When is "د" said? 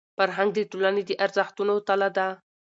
0.55-0.59, 1.05-1.11